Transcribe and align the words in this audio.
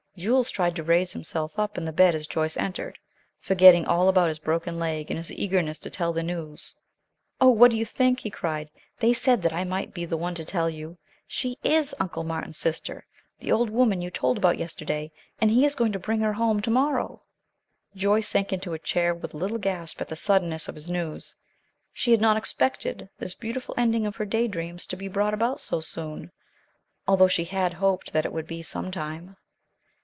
Jules 0.17 0.51
tried 0.51 0.75
to 0.75 0.83
raise 0.83 1.13
himself 1.13 1.57
up 1.57 1.77
in 1.79 1.89
bed 1.93 2.13
as 2.13 2.27
Joyce 2.27 2.55
entered, 2.57 2.99
forgetting 3.39 3.85
all 3.87 4.07
about 4.09 4.27
his 4.27 4.37
broken 4.39 4.77
leg 4.77 5.09
in 5.09 5.15
his 5.17 5.31
eagerness 5.31 5.79
to 5.79 5.89
tell 5.89 6.11
the 6.13 6.21
news. 6.21 6.75
"Oh, 7.39 7.49
what 7.49 7.71
do 7.71 7.77
you 7.77 7.85
think!" 7.85 8.19
he 8.19 8.29
cried. 8.29 8.69
"They 8.99 9.13
said 9.13 9.41
that 9.41 9.53
I 9.53 9.63
might 9.63 9.95
be 9.95 10.03
the 10.05 10.17
one 10.17 10.35
to 10.35 10.43
tell 10.45 10.69
you. 10.69 10.97
She 11.25 11.57
is 11.63 11.95
Uncle 11.99 12.23
Martin's 12.23 12.57
sister, 12.57 13.07
the 13.39 13.51
old 13.53 13.69
woman 13.71 14.01
you 14.01 14.11
told 14.11 14.37
about 14.37 14.59
yesterday, 14.59 15.11
and 15.39 15.49
he 15.49 15.65
is 15.65 15.73
going 15.75 15.93
to 15.93 15.97
bring 15.97 16.19
her 16.19 16.33
home 16.33 16.61
to 16.61 16.69
morrow." 16.69 17.23
Joyce 17.95 18.27
sank 18.27 18.51
into 18.53 18.73
a 18.73 18.79
chair 18.79 19.15
with 19.15 19.33
a 19.33 19.37
little 19.37 19.57
gasp 19.57 20.01
at 20.01 20.09
the 20.09 20.15
suddenness 20.17 20.67
of 20.67 20.75
his 20.75 20.89
news. 20.89 21.33
She 21.93 22.11
had 22.11 22.21
not 22.21 22.37
expected 22.37 23.09
this 23.17 23.33
beautiful 23.33 23.73
ending 23.77 24.05
of 24.05 24.17
her 24.17 24.25
day 24.25 24.47
dreams 24.49 24.85
to 24.87 24.95
be 24.97 25.07
brought 25.07 25.33
about 25.33 25.61
so 25.61 25.79
soon, 25.79 26.31
although 27.07 27.29
she 27.29 27.45
had 27.45 27.73
hoped 27.75 28.11
that 28.13 28.25
it 28.25 28.33
would 28.33 28.45
be 28.45 28.61
sometime. 28.61 29.37